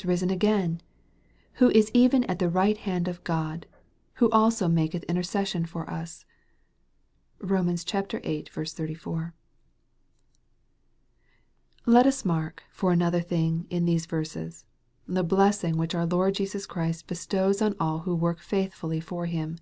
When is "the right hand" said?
2.38-3.06